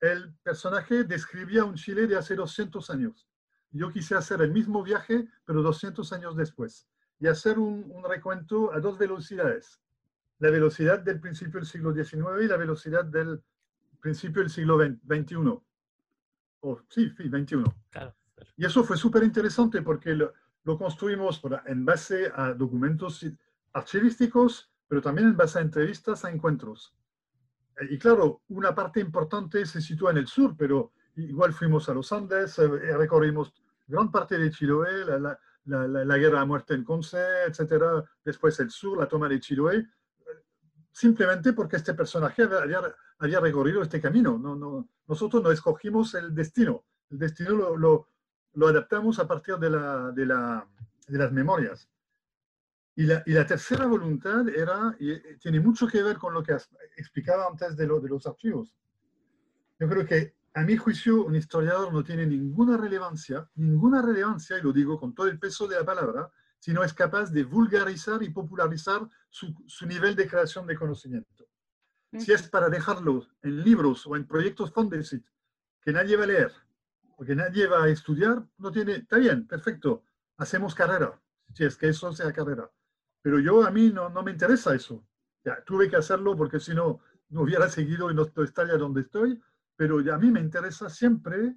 [0.00, 3.28] el personaje describía un Chile de hace 200 años.
[3.70, 8.80] Yo quise hacer el mismo viaje, pero 200 años después, y hacer un, recuento a
[8.80, 9.80] dos velocidades.
[10.38, 13.42] La velocidad del principio del siglo XIX y la velocidad del
[14.00, 15.60] principio del siglo XXI.
[16.66, 17.62] Oh, sí, sí, XXI.
[18.56, 23.26] Y eso fue súper interesante porque lo, lo construimos en base a documentos
[23.74, 26.94] archivísticos, pero también en base a entrevistas, a encuentros.
[27.90, 32.10] Y claro, una parte importante se sitúa en el sur, pero igual fuimos a los
[32.12, 33.52] Andes, eh, recorrimos
[33.86, 38.06] gran parte de Chiloé, la, la, la, guerra a muerte en Conce, etc.
[38.24, 39.86] Después el sur, la toma de Chiloé,
[40.94, 42.80] simplemente porque este personaje había,
[43.18, 44.38] había recorrido este camino.
[44.38, 48.08] No, no, nosotros no escogimos el destino, el destino lo, lo,
[48.54, 50.66] lo adaptamos a partir de, la, de, la,
[51.08, 51.90] de las memorias.
[52.96, 56.44] Y la, y la, tercera voluntad era, y eh, tiene mucho que ver con lo
[56.44, 56.56] que
[56.96, 58.72] explicaba antes de, lo, de los archivos.
[59.80, 64.62] Yo creo que, a mi juicio, un historiador no tiene ninguna relevancia, ninguna relevancia, y
[64.62, 66.30] lo digo con todo el peso de la palabra,
[66.64, 71.46] si no es capaz de vulgarizar y popularizar su, su nivel de creación de conocimiento.
[72.16, 75.26] Si es para dejarlo en libros o en proyectos Fondesit
[75.82, 76.52] que nadie va a leer
[77.18, 80.04] o que nadie va a estudiar, no tiene, está bien, perfecto,
[80.38, 81.20] hacemos carrera,
[81.52, 82.70] si es que eso sea carrera
[83.20, 85.02] pero yo a mí no, no me interesa eso.
[85.44, 87.00] Ya, tuve que hacerlo porque si no,
[87.30, 89.38] no hubiera seguido y no estaría donde estoy,
[89.76, 91.56] pero a mí me interesa siempre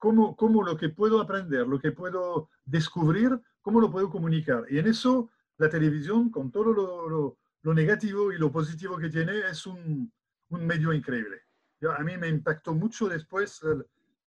[0.00, 4.64] cómo, cómo lo que puedo aprender, lo que puedo descubrir, cómo lo puedo comunicar.
[4.68, 9.38] Y en eso la televisión, con todo lo, lo, negativo y lo positivo que tiene,
[9.50, 10.10] es un,
[10.48, 11.42] un medio increíble.
[11.80, 13.60] Ya, a mí me impactó mucho después,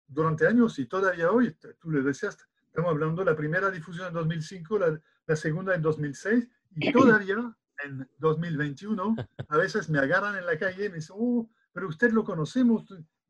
[0.06, 4.14] durante años y todavía hoy, tú le decías, estamos hablando de la primera difusión en
[4.14, 9.16] 2005, la, la segunda en 2006 y todavía en 2021
[9.48, 12.84] a veces me agarran en la calle y me dicen, oh, pero usted lo conocemos,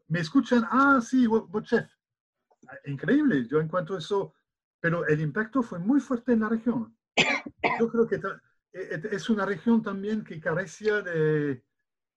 [0.09, 1.27] me escuchan, ah, sí,
[1.63, 1.89] chef.
[2.87, 4.35] Increíble, yo encuentro eso,
[4.81, 6.97] pero el impacto fue muy fuerte en la región.
[7.81, 8.21] Yo creo que e,
[8.73, 11.65] e, es una región también que carecía de,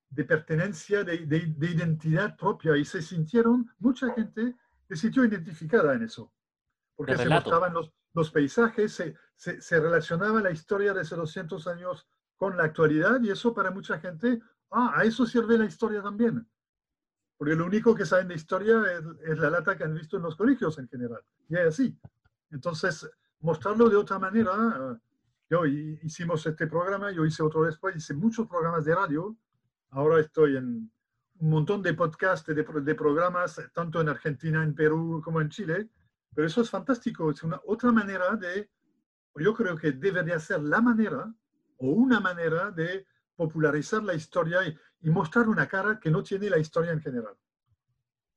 [0.10, 4.56] de pertenencia, de, de, de, identidad propia y se sintieron, mucha gente
[4.88, 6.34] se sintió identificada en eso,
[6.96, 12.08] porque se mostraban los, los paisajes, se, se, relacionaba la historia de hace 200 años
[12.36, 16.48] con la actualidad y eso para mucha gente, ah, a eso sirve la historia también.
[17.38, 18.82] Porque lo único que saben de historia
[19.24, 21.22] es, la lata que han visto en los colegios en general.
[21.48, 21.98] Y es así.
[22.52, 23.08] Entonces,
[23.42, 25.00] mostrarlo de otra manera, ah,
[25.50, 29.38] yo hicimos este programa, yo hice otro después, hice muchos programas de radio,
[29.92, 30.92] ahora estoy en
[31.40, 35.90] un montón de podcasts, de, de programas, tanto en Argentina, en Perú como en Chile,
[36.34, 38.70] pero eso es fantástico, es una otra manera de,
[39.36, 41.34] yo creo que debería ser la manera
[41.78, 46.58] o una manera de popularizar la historia y, mostrar una cara que no tiene la
[46.58, 47.36] historia en general.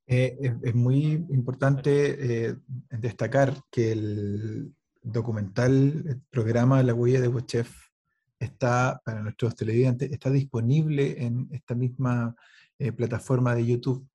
[0.06, 2.56] Eh, es, muy importante eh,
[2.90, 7.90] destacar que el documental, el programa La huella de Bochef
[8.38, 12.34] está, para nuestros televidentes, está disponible en esta misma
[12.78, 14.08] eh, plataforma de YouTube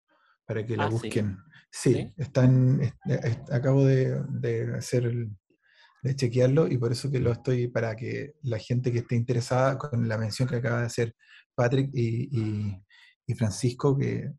[0.46, 1.38] para que la ah, busquen.
[1.72, 2.82] Sí, están,
[3.52, 5.30] acabo de, hacer
[6.06, 9.76] de chequearlo y por eso que lo estoy, para que la gente que esté interesada
[9.76, 11.16] con la mención que acaba de hacer
[11.56, 12.72] Patrick y,
[13.36, 14.32] Francisco, que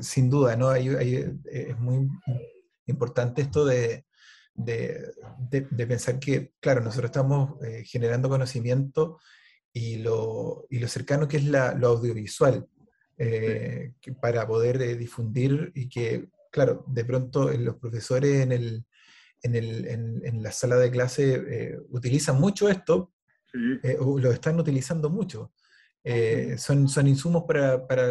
[0.00, 0.72] sin duda, ¿no?
[0.72, 2.08] Eh, es muy
[2.86, 4.04] importante esto de,
[5.88, 9.18] pensar que, claro, nosotros estamos eh, generando conocimiento
[9.72, 12.64] y lo, y lo cercano que es la, lo audiovisual,
[13.16, 18.84] eh, para poder difundir y que claro, de pronto los profesores en, el,
[19.42, 23.12] en, el, en, la sala de clase eh, utilizan mucho esto,
[23.82, 25.52] eh, lo están utilizando mucho.
[26.04, 28.06] eh, son, son insumos para, para,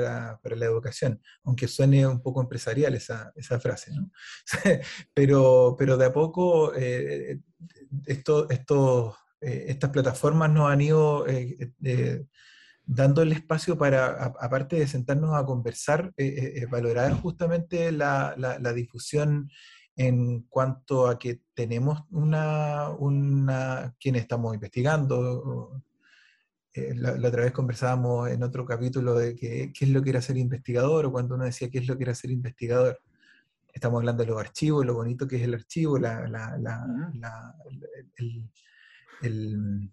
[0.55, 4.11] la, educación, aunque suene un poco empresarial esa, esa frase, ¿no?
[5.13, 7.39] pero, pero de a poco eh,
[8.05, 11.25] esto, esto, eh, estas plataformas nos han ido
[12.85, 16.13] dando el espacio para, aparte de sentarnos a conversar,
[16.69, 19.49] valorar justamente la, la, difusión
[19.97, 25.81] en cuanto a que tenemos una, una quien estamos investigando,
[26.71, 30.37] eh, la, otra vez conversábamos en otro capítulo de qué es lo que era ser
[30.37, 33.01] investigador, o cuando uno decía qué es lo que era ser investigador.
[33.73, 35.97] Estamos hablando de los archivos, lo bonito que es el archivo,
[39.21, 39.91] el,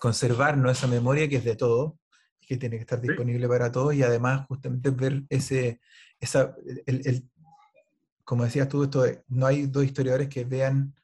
[0.00, 1.98] conservar esa memoria que es de todo,
[2.40, 5.80] que tiene que estar disponible para todos, y además justamente ver ese,
[6.18, 7.28] esa, el,
[8.28, 10.94] como decías tú, esto no hay dos historiadores que vean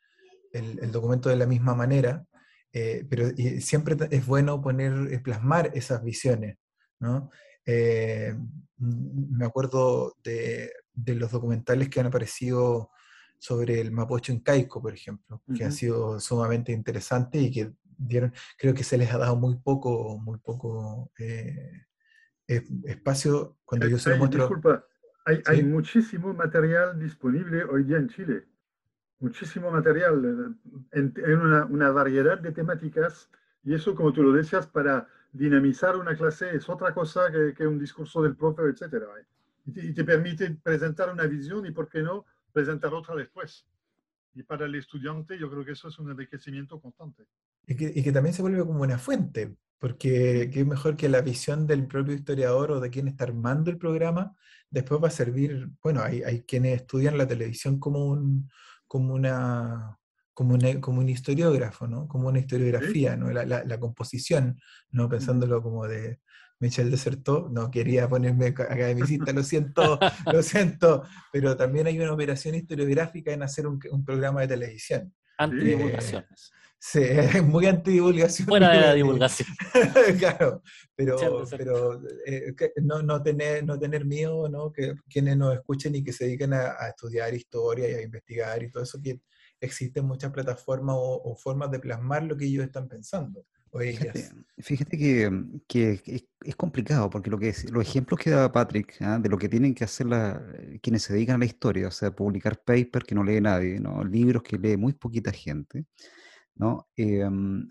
[0.53, 2.27] el, documento de la misma manera,
[2.71, 6.59] eh, pero siempre es bueno poner, eh, plasmar esas visiones,
[7.01, 7.31] ¿no?
[7.65, 8.37] Eh,
[8.77, 12.91] me acuerdo de, de, los documentales que han aparecido
[13.39, 18.35] sobre el Mapocho en Caico, por ejemplo, que ha sido sumamente interesante y que dieron,
[18.59, 21.11] creo que se les ha dado muy poco, muy poco
[22.47, 24.43] espacio cuando yo se lo muestro.
[24.43, 24.85] Disculpa,
[25.25, 28.47] hay, hay muchísimo material disponible hoy día en Chile
[29.25, 30.57] muchísimo material
[30.93, 33.31] en, una, variedad de temáticas
[33.63, 37.79] y eso, como tú lo decías, para dinamizar una clase es otra cosa que, un
[37.79, 38.83] discurso del profe, etc.
[38.93, 39.27] ¿eh?
[39.65, 43.67] Y te, permite presentar una visión y, ¿por qué no, presentar otra después?
[44.35, 47.25] Y para el estudiante yo creo que eso es un enriquecimiento constante.
[47.67, 51.21] Y que, y que también se vuelve como una fuente, porque qué mejor que la
[51.21, 54.35] visión del propio historiador o de quien está armando el programa,
[54.71, 58.51] después va a servir, bueno, hay, hay quienes estudian la televisión como un,
[58.87, 59.99] como una
[60.35, 62.09] como un, como un historiógrafo, ¿no?
[62.09, 63.31] Como una historiografía, ¿no?
[63.31, 65.09] La, la, composición, ¿no?
[65.09, 66.21] Pensándolo como de
[66.59, 69.99] Michel Desertó, no quería ponerme academicista, lo siento,
[70.33, 75.15] lo siento, pero también hay una operación historiográfica en hacer un, un programa de televisión.
[75.39, 76.53] Antidivulgaciones.
[76.87, 78.47] Sí, es muy antidivulgación.
[78.47, 79.49] Fuera de la divulgación.
[80.19, 80.63] claro,
[80.95, 84.71] pero, pero eh, no, no, tener, no tener miedo, ¿no?
[84.71, 88.71] Que quienes nos escuchen y que se dediquen a, estudiar historia y a investigar y
[88.71, 89.19] todo eso, que
[89.61, 93.47] existen muchas plataformas o, formas de plasmar lo que ellos están pensando.
[94.59, 95.31] Fíjate, que,
[95.67, 99.19] que es, complicado, porque lo que los ejemplos que da Patrick ¿ah?
[99.19, 100.41] de lo que tienen que hacer la,
[100.81, 104.05] quienes se dedican a la historia, o sea, publicar papers que no lee nadie, ¿no?
[104.05, 105.87] libros que lee muy poquita gente,
[106.57, 106.89] ¿no?
[106.97, 107.69] Em,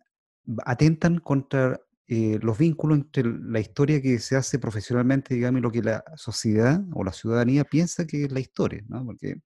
[0.66, 5.72] atentan contra eh, los vínculos entre la historia que se hace profesionalmente, digamos, y lo
[5.72, 9.06] que la sociedad o la ciudadanía piensa que es la historia, ¿no?
[9.06, 9.38] porque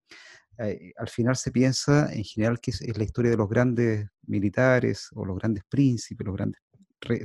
[0.58, 5.10] eh, al final se piensa en general que es, la historia de los grandes militares
[5.14, 6.62] o los grandes príncipes, los grandes,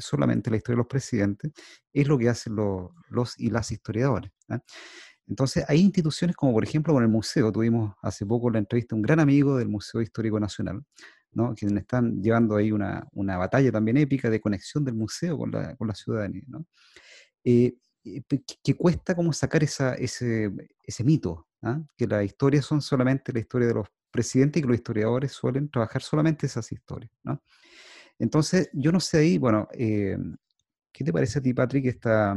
[0.00, 1.50] solamente la historia de los presidentes,
[1.92, 2.90] es lo que hacen los,
[3.38, 4.30] y las historiadores.
[5.32, 8.96] Entonces, hay instituciones como, por ejemplo, con el museo, tuvimos hace poco la entrevista a
[8.96, 10.84] un gran amigo del Museo Histórico Nacional,
[11.32, 11.54] ¿no?
[11.54, 15.74] quienes están llevando ahí una, una, batalla también épica de conexión del museo con la,
[15.76, 16.66] con la ciudadanía, ¿no?
[17.44, 17.76] Eh,
[18.62, 21.80] que, cuesta como sacar ese, ese mito, ¿ah?
[21.96, 25.70] que las historias son solamente la historia de los presidentes y que los historiadores suelen
[25.70, 27.10] trabajar solamente esas historias.
[27.22, 27.42] ¿no?
[28.18, 30.18] Entonces, yo no sé ahí, bueno, eh,
[30.92, 32.36] ¿qué te parece a ti, Patrick, esta,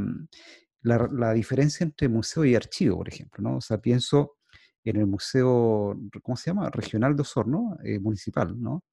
[0.86, 3.44] la, la, diferencia entre museo y archivo, por ejemplo?
[3.44, 3.58] ¿no?
[3.58, 4.38] O sea, pienso
[4.86, 6.70] en el Museo, ¿cómo se llama?
[6.70, 8.84] Regional de Osorno, eh, municipal, ¿no?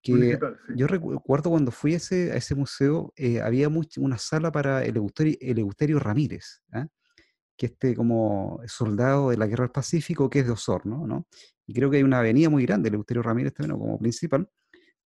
[0.00, 0.38] Que
[0.76, 4.98] yo recuerdo cuando fui a ese, a ese museo, eh, había una sala para el
[4.98, 6.86] Eleuterio, Ramírez, ¿ah?
[7.56, 11.26] que este como soldado de la Guerra del Pacífico, que es de Osorno, ¿no?
[11.66, 14.46] Y creo que hay una avenida muy grande, Eleuterio Ramírez también, como principal,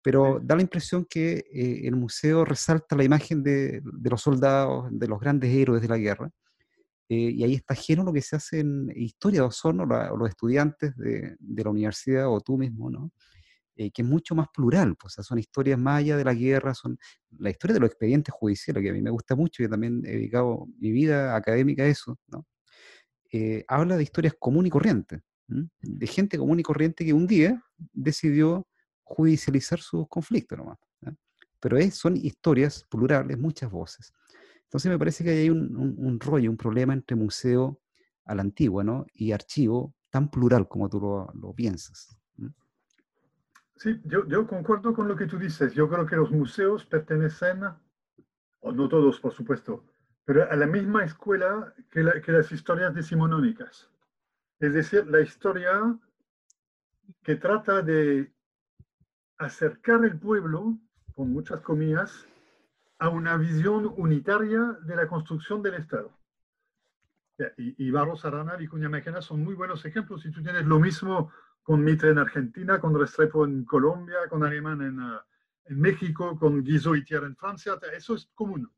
[0.08, 4.88] pero da la impresión que eh, el museo resalta la imagen de, de, los soldados,
[4.90, 6.32] de los grandes héroes de la guerra,
[7.10, 10.30] eh, y ahí está lleno lo que se hace en historia de Osorno, o los
[10.30, 13.12] estudiantes de, de, la universidad o tú mismo, ¿no?
[13.76, 16.98] Eh, que es mucho más plural, pues, son historias más allá de la guerra, son
[17.38, 20.12] la historia de los expedientes judiciales, que a mí me gusta mucho, yo también he
[20.12, 22.48] dedicado mi vida académica a eso, ¿no?
[23.34, 27.62] Eh, habla de historias común y corriente, de gente común y corriente que un día
[27.92, 28.66] decidió
[29.08, 30.78] judicializar sus conflictos nomás.
[31.60, 34.14] Pero es, son historias plurales, muchas voces.
[34.64, 37.82] Entonces me parece que hay un, rollo, un problema entre museo
[38.26, 39.06] a la antigua ¿no?
[39.14, 42.16] y archivo tan plural como tú lo, piensas.
[43.78, 45.74] Sí, yo, yo, concuerdo con lo que tú dices.
[45.74, 47.62] Yo creo que los museos pertenecen,
[48.60, 49.86] o no todos por supuesto,
[50.26, 53.90] pero a la misma escuela que, que las historias decimonónicas.
[54.60, 55.98] Es decir, la historia
[57.24, 58.34] que trata de
[59.38, 60.78] acercar el pueblo,
[61.16, 62.28] con muchas comillas,
[63.00, 66.12] a una visión unitaria de la construcción del Estado.
[67.58, 70.24] Y, y Barros Arana, Vicuña Mackenna son muy buenos ejemplos.
[70.24, 74.82] Si tú tienes lo mismo con Mitre en Argentina, con Restrepo en Colombia, con Alemán
[74.82, 75.20] en, uh,
[75.66, 78.72] en México, con Guizot y Thiers en Francia, eso es común.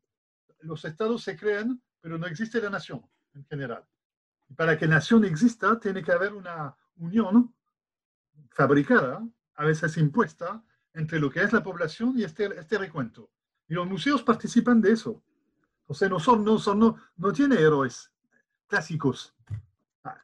[0.61, 3.01] Los estados se crean, pero no existe la nación
[3.33, 3.85] en general.
[4.49, 7.53] Y para que nación exista, tiene que haber una unión
[8.49, 9.25] fabricada,
[9.59, 13.29] a veces impuesta, entre lo que es la población y este, este recuento.
[13.67, 15.21] Y los museos participan de eso.
[15.85, 18.09] O sea, no, son, no, son, no, no tiene héroes
[18.67, 19.35] clásicos.
[20.05, 20.17] Ah,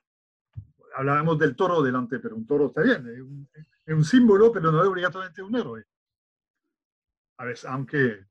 [0.95, 3.49] hablábamos del toro delante, pero un toro está bien, es un,
[3.85, 5.85] es un símbolo, pero no es obligatoriamente un héroe.
[7.37, 8.25] A veces, aunque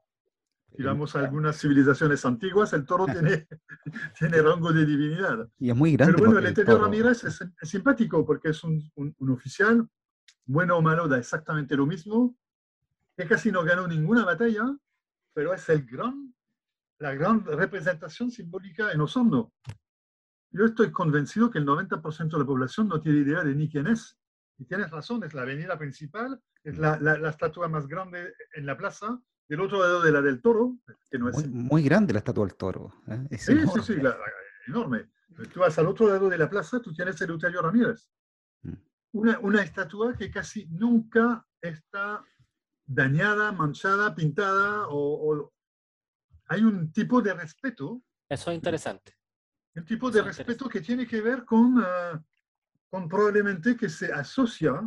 [0.70, 3.46] digamos, algunas civilizaciones antiguas, el toro tiene,
[4.18, 5.50] tiene rango de divinidad.
[5.58, 6.14] Y es muy grande.
[6.14, 9.86] Pero bueno, el Etelio Ramírez es, es, simpático porque es un, un, un, oficial,
[10.46, 12.36] bueno o malo, da exactamente lo mismo,
[13.16, 14.76] que casi no ganó ninguna batalla,
[15.32, 16.34] pero es el gran,
[16.98, 19.52] la gran representación simbólica en Osorno.
[20.50, 23.88] Yo estoy convencido que el 90% de la población no tiene idea de ni quién
[23.88, 24.16] es.
[24.56, 28.66] Y tienes razón, es la avenida principal, es la, la, la estatua más grande en
[28.66, 30.78] la plaza, del otro lado de la del toro,
[31.10, 31.36] que no es...
[31.36, 32.94] Muy, muy grande la estatua del toro.
[33.08, 33.36] ¿eh?
[33.36, 33.82] sí, enorme.
[33.82, 34.16] sí, sí, la,
[34.66, 35.10] enorme.
[35.52, 38.08] Tú vas al otro lado de la plaza, tú tienes el Euterio Ramírez.
[39.14, 42.24] Una, una estatua que casi nunca está
[42.84, 45.52] dañada, manchada, pintada, o, o,
[46.46, 48.02] hay un tipo de respeto.
[48.28, 49.14] Eso es interesante.
[49.76, 52.20] Un tipo de respeto que tiene que ver con, uh,
[52.90, 54.80] con probablemente que se asocia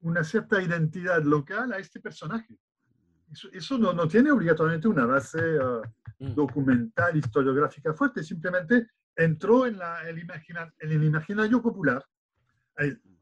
[0.00, 2.58] una cierta identidad local a este personaje.
[3.30, 5.82] Eso, eso no, no, tiene obligatoriamente una base uh,
[6.18, 12.02] documental, historiográfica fuerte, simplemente entró en, la, el, imagina, en el imaginario popular.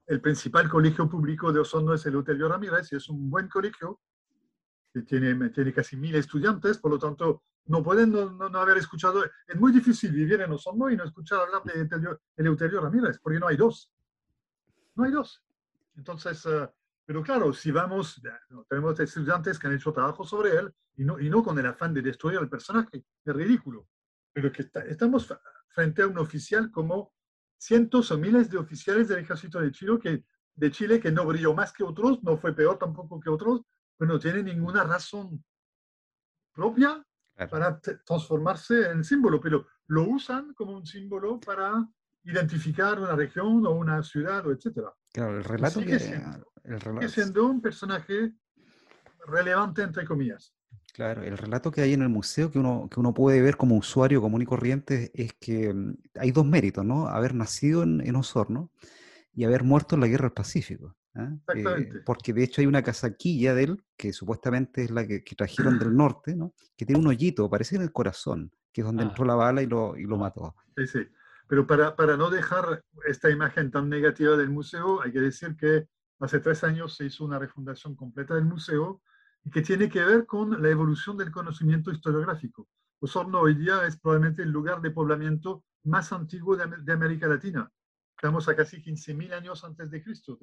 [0.09, 4.01] El, principal colegio público de Osorno es el Hotelio Ramírez y es un buen colegio
[4.93, 8.79] que tiene, tiene casi mil estudiantes, por lo tanto no pueden no, no, no haber
[8.79, 9.23] escuchado.
[9.47, 13.47] Es muy difícil vivir en Osorno y no escuchar hablar de Eleuterio Ramírez, porque no
[13.47, 13.91] hay dos.
[14.95, 15.45] No hay dos.
[15.97, 16.69] Entonces, uh,
[17.05, 18.21] pero claro, si vamos,
[18.69, 21.95] tenemos estudiantes que han hecho trabajo sobre él y no, y no con el afán
[21.95, 23.87] de destruir al personaje, es ridículo.
[24.33, 25.33] Pero que está, estamos
[25.69, 27.15] frente a un oficial como
[27.59, 31.55] cientos o miles de oficiales del ejército de Chile, que, de Chile que no brilló
[31.55, 33.63] más que otros, no fue peor tampoco que otros,
[33.97, 35.45] pero no tiene ninguna razón
[36.53, 37.05] propia
[37.51, 41.89] para transformarse en símbolo, pero lo usan como un símbolo para
[42.25, 44.93] identificar una región o una ciudad, o etcétera.
[45.13, 48.35] Claro, el relato que, siendo, el relato, siendo un personaje
[49.27, 50.55] relevante, entre comillas.
[50.99, 53.77] Claro, el relato que hay en el museo que uno, que uno puede ver como
[53.77, 57.07] usuario común y corriente es que mm, hay dos méritos, ¿no?
[57.07, 58.73] Haber nacido en, en Osorno
[59.33, 60.97] y haber muerto en la Guerra del Pacífico.
[61.15, 61.29] ¿eh?
[61.37, 61.99] Exactamente.
[61.99, 65.37] Eh, porque de hecho hay una casaquilla de él, que supuestamente es la que, que,
[65.37, 66.53] trajeron del norte, ¿no?
[66.77, 69.07] Que tiene un hoyito, parece en el corazón, que es donde ah.
[69.07, 70.57] entró la bala y lo, y lo mató.
[70.77, 71.09] Sí, sí.
[71.47, 75.87] Pero para, para, no dejar esta imagen tan negativa del museo, hay que decir que
[76.19, 79.01] hace tres años se hizo una refundación completa del museo
[79.51, 82.69] que tiene que ver con la evolución del conocimiento historiográfico.
[83.01, 87.71] Osorno hoy día es probablemente el lugar de poblamiento más antiguo de, de América Latina.
[88.17, 90.39] Estamos a casi 15.000 años antes de Cristo,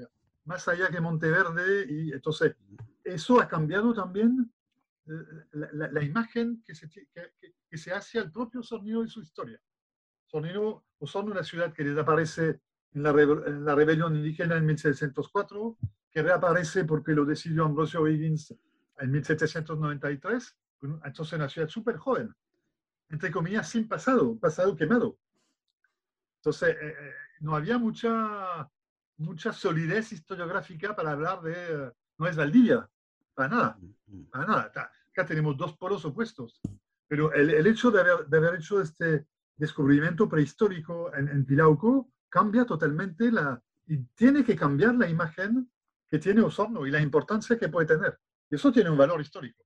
[0.46, 1.86] más allá que Monteverde.
[1.90, 2.56] Y entonces,
[3.04, 4.50] eso ha cambiado también
[5.08, 5.12] eh,
[5.52, 7.10] la, la, la imagen que se, que,
[7.70, 9.60] que se hace al propio Osorno y su historia.
[10.28, 12.62] Osorno, Osorno, una ciudad que desaparece
[12.94, 15.78] en la, en la, rebelión indígena en 1704,
[16.10, 18.56] que reaparece porque lo decidió Ambrosio Higgins
[19.00, 20.58] en 1793,
[21.04, 22.34] entonces una ciudad súper joven,
[23.10, 25.18] entre comillas, sin pasado, pasado quemado.
[26.38, 28.70] Entonces, eh, no había mucha,
[29.18, 32.90] mucha solidez historiográfica para hablar de, no es Valdivia,
[33.34, 33.80] para nada,
[34.32, 34.72] para nada.
[35.12, 36.62] Acá tenemos dos polos opuestos,
[37.08, 39.28] pero el, el hecho de haber, de haber hecho este,
[39.58, 45.70] descubrimiento prehistórico en, en, Pilauco cambia totalmente la, y tiene que cambiar la imagen
[46.08, 48.20] que tiene Osorno y la importancia que puede tener.
[48.50, 49.66] Eso tiene un valor histórico.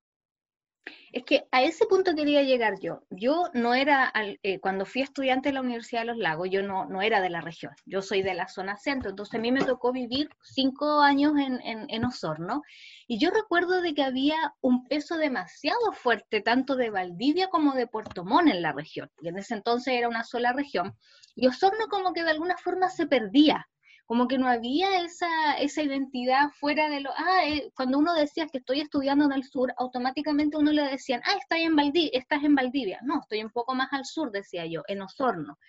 [1.11, 3.03] Es que a ese punto quería llegar yo.
[3.09, 4.13] Yo no era,
[4.43, 7.29] eh, cuando fui estudiante de la Universidad de los Lagos, yo no, no era de
[7.29, 11.01] la región, yo soy de la zona centro, entonces a mí me tocó vivir cinco
[11.01, 12.61] años en, en, en Osorno,
[13.07, 17.87] y yo recuerdo de que había un peso demasiado fuerte, tanto de Valdivia como de
[17.87, 20.95] Puerto Montt en la región, y en ese entonces era una sola región,
[21.35, 23.67] y Osorno como que de alguna forma se perdía,
[24.09, 28.47] como que no había esa, esa identidad fuera de lo, ah, eh, cuando uno decía
[28.47, 32.43] que estoy estudiando en el sur, automáticamente uno le decían, ah, estás en, Valdivia, estás
[32.43, 32.99] en Valdivia.
[33.03, 35.59] No, estoy un poco más al sur, decía yo, en Osorno.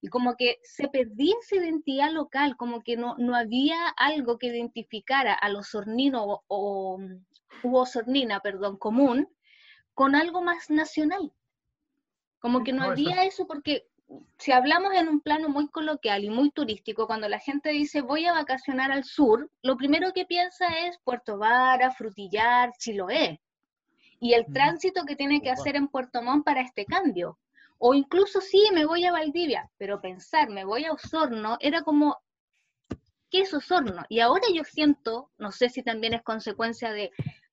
[0.00, 4.46] Y como que se perdía esa identidad local, como que no, no había algo que
[4.46, 6.98] identificara al osornino o, o
[7.64, 9.28] u osornina, perdón, común,
[9.92, 11.34] con algo más nacional.
[12.38, 13.89] Como que no había eso porque
[14.38, 18.26] si hablamos en un plano muy coloquial y muy turístico, cuando la gente dice voy
[18.26, 23.40] a vacacionar al sur, lo primero que piensa es Puerto Vara, Frutillar, Chiloé.
[24.18, 27.38] Y el tránsito que tiene que hacer en Puerto Montt para este cambio.
[27.78, 32.18] O incluso sí, me voy a Valdivia, pero pensar, me voy a Osorno, era como,
[33.30, 34.04] ¿qué es Osorno?
[34.10, 37.10] Y ahora yo siento, no sé si también es consecuencia de,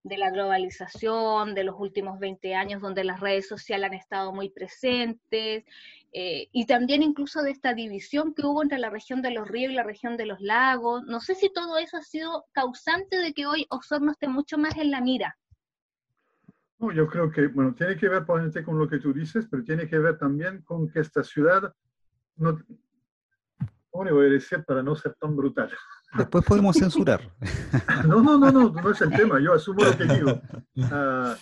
[0.07, 4.49] de la globalización, de los últimos 20 años donde las redes sociales han estado muy
[4.49, 5.65] presentes,
[6.13, 9.71] eh, y también incluso de esta división que hubo entre la región de los ríos
[9.71, 11.03] y la región de los lagos.
[11.05, 14.77] No sé si todo eso ha sido causante de que hoy Osorno esté mucho más
[14.77, 15.37] en la mira.
[16.79, 19.63] No, yo creo que, bueno, tiene que ver probablemente con lo que tú dices, pero
[19.63, 21.73] tiene que ver también con que esta ciudad,
[22.35, 22.57] no,
[23.89, 25.71] ¿cómo le voy a decir para no ser tan brutal?
[26.15, 27.21] Después podemos censurar.
[28.07, 30.41] No, no, no, no, no es el tema, yo asumo lo que digo.
[30.91, 31.35] Ah,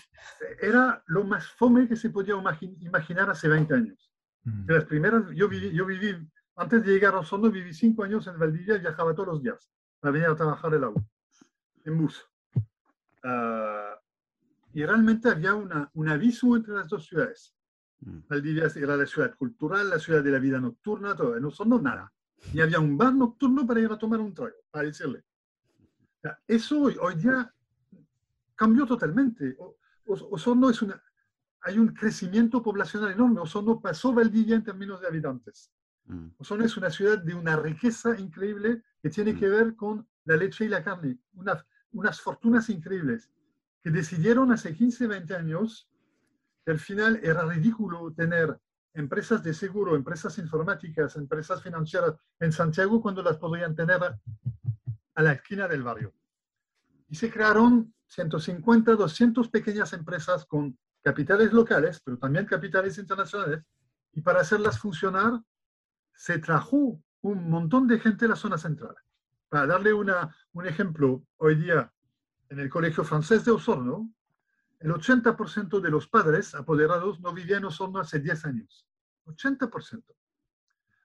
[0.61, 2.35] era lo más fome que se podía
[2.79, 4.11] imaginar hace 20 años.
[4.45, 4.71] Mm.
[4.71, 6.15] las primeras, yo viví, yo viví,
[6.55, 10.11] antes de llegar a Osorno, viví cinco años en Valdivia viajaba todos los días para
[10.11, 11.03] venir a trabajar el agua,
[11.83, 12.23] en bus.
[13.23, 13.95] Uh,
[14.73, 17.55] y realmente había una, un abismo entre las dos ciudades.
[18.01, 18.19] Mm.
[18.29, 21.35] Valdivia era la ciudad cultural, la ciudad de la vida nocturna, todo.
[21.35, 22.11] En Osorno nada.
[22.53, 25.23] Y había un bar nocturno para ir a tomar un trago, para decirle.
[26.47, 27.53] Eso hoy, hoy día
[28.55, 29.57] cambió totalmente.
[30.05, 31.01] Osorno es una,
[31.61, 33.41] hay un crecimiento poblacional enorme.
[33.41, 35.71] Osorno pasó Valdivia en términos de habitantes.
[36.05, 36.27] Mm.
[36.37, 39.39] Osorno es una ciudad de una riqueza increíble que tiene mm.
[39.39, 43.29] que ver con la leche y la carne, unas, unas fortunas increíbles
[43.83, 45.89] que decidieron hace 15, 20 años
[46.65, 48.59] que al final era ridículo tener
[48.95, 55.33] empresas de seguro, empresas informáticas, empresas financieras en Santiago cuando las podrían tener a la
[55.33, 56.13] esquina del barrio.
[57.09, 63.63] Y se crearon 150, 200 pequeñas empresas con capitales locales, pero también capitales internacionales,
[64.13, 65.41] y para hacerlas funcionar
[66.13, 68.95] se trajo un montón de gente a la zona central.
[69.49, 71.91] Para darle una, un ejemplo, hoy día
[72.49, 74.09] en el Colegio Francés de Osorno,
[74.79, 78.87] el 80% de los padres apoderados no vivían en Osorno hace 10 años.
[79.25, 80.03] 80%.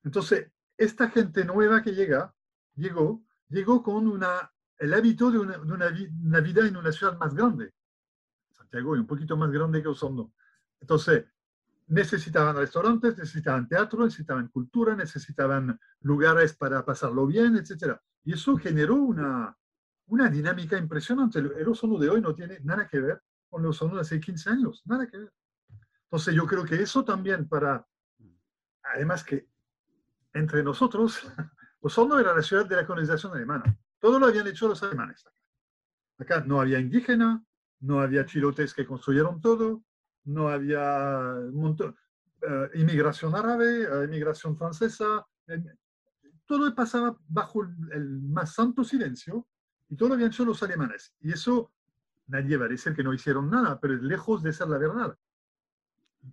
[0.04, 2.34] Entonces, esta gente nueva que llega,
[2.74, 7.34] llegó, llegó con una, el hábito de una, de una vida en una ciudad más
[7.34, 7.72] grande.
[8.50, 10.32] Santiago es un poquito más grande que Osorno.
[10.80, 11.24] Entonces,
[11.86, 17.96] necesitaban restaurantes, necesitaban teatro, necesitaban cultura, necesitaban lugares para pasarlo bien, etc.
[18.24, 19.56] Y eso generó una,
[20.06, 21.38] una dinámica impresionante.
[21.38, 24.50] El Osorno de hoy no tiene nada que ver con el Osorno de hace 15
[24.50, 25.32] años, nada que ver.
[26.04, 27.86] Entonces, yo creo que eso también para,
[28.82, 29.48] además que
[30.32, 31.20] entre nosotros,
[31.80, 33.76] Osorno era la ciudad de la colonización alemana.
[33.98, 35.26] Todo lo habían hecho los alemanes.
[36.18, 37.42] Acá no había indígena,
[37.80, 39.82] no había chilotes que construyeron todo,
[40.24, 45.26] no había eh, inmigración árabe, eh, inmigración francesa,
[46.46, 49.46] todo pasaba bajo el más santo silencio
[49.88, 51.14] y todo lo habían hecho los alemanes.
[51.20, 51.72] Y eso
[52.30, 55.18] nadie va a decir que no hicieron nada, pero es lejos de ser la verdad.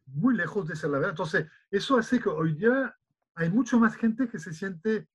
[0.05, 1.11] Muy lejos de ser la verdad.
[1.11, 2.95] Entonces, eso hace que hoy día
[3.35, 5.07] hay mucho más gente que se siente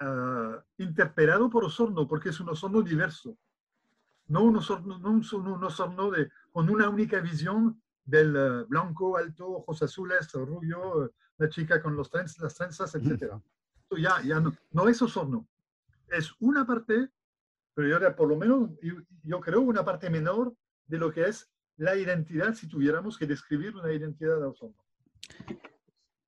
[0.00, 3.36] uh, interpelado por Osorno, porque es un Osorno diverso
[4.28, 9.82] no un Osorno, no un, de, con una única visión del eh, blanco, alto, ojos
[9.82, 13.32] azules, rubio, eh, la chica con los trens, las trenzas, etc.
[13.98, 15.46] ya, ya no, no es Osorno.
[16.08, 17.10] Es una parte,
[17.78, 18.70] pero yo por lo menos,
[19.22, 20.52] yo creo una parte menor
[20.88, 24.84] de lo que es la identidad, si tuviéramos que describir una identidad de Osorno.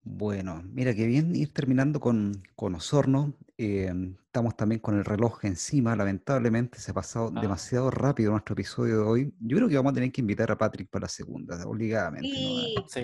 [0.04, 3.34] Bueno, mira, que bien ir terminando con, con Osorno.
[3.58, 3.92] Eh,
[4.26, 7.40] estamos también con el reloj encima, lamentablemente se ha pasado ah.
[7.40, 9.34] demasiado rápido nuestro episodio de hoy.
[9.40, 12.28] Yo creo que vamos a tener que invitar a Patrick para la segunda, obligadamente.
[12.28, 13.00] Sí, sí,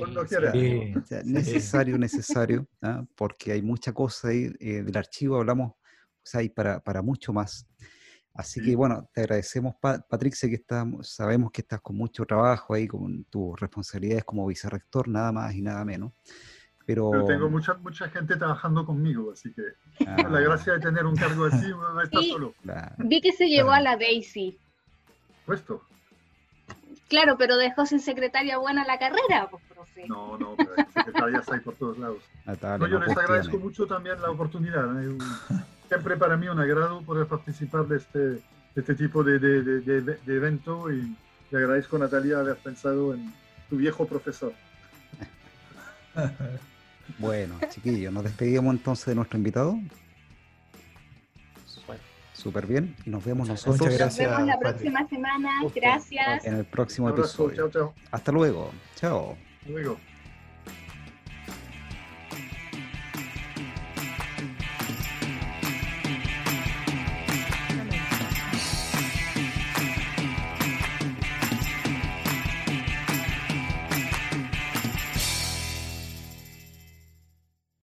[1.25, 3.05] necesario, necesario, ¿ah?
[3.17, 5.77] porque hay mucha cosa ahí eh, del archivo, hablamos, o
[6.23, 7.67] sea, hay para, para mucho más.
[8.37, 12.75] Así que bueno, te agradecemos, Patrick, sé que estamos, sabemos que estás con mucho trabajo
[12.75, 16.13] ahí, con tus responsabilidades como vicerrector, nada más y nada menos.
[16.85, 17.11] Pero...
[17.27, 19.63] tengo mucha, mucha gente trabajando conmigo, así que
[20.05, 20.41] la ah.
[20.41, 22.55] gracia de tener un cargo así no está solo.
[22.99, 24.59] Vi que se llevó a la Daisy.
[25.47, 25.83] Puesto.
[27.09, 30.07] Claro, pero dejó sin secretaria buena la carrera, pues, profe.
[30.09, 32.23] No, no, pero secretarias hay por todos lados.
[32.45, 34.85] no, yo les agradezco mucho también la oportunidad.
[35.89, 38.41] Siempre para mí un agrado poder participar de este, de
[38.75, 41.17] este tipo de, de, de, de evento y
[41.51, 43.33] le agradezco, Natalia, haber pensado en
[43.69, 44.53] tu viejo profesor.
[47.19, 49.79] Bueno, chiquillos, nos despedimos entonces de nuestro invitado.
[52.33, 52.95] Súper bien.
[53.05, 53.81] Y nos vemos nosotros.
[53.81, 54.29] Muchas gracias.
[54.29, 55.51] Nos vemos la próxima semana.
[55.75, 56.45] Gracias.
[56.45, 57.95] En el próximo episodio.
[58.11, 58.73] Hasta luego.
[58.97, 59.37] Chao.
[59.61, 59.99] Hasta luego.